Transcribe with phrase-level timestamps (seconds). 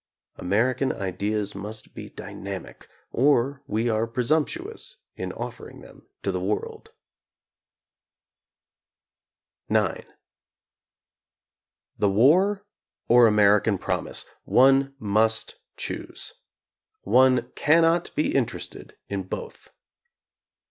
[0.37, 6.91] American ideas must be dynamic or we are presumptuous in offering them to the world.
[9.69, 10.07] IX
[11.99, 12.65] The war—
[13.09, 16.33] or American promise: one must choose.
[17.03, 19.69] One cannot be interested in both.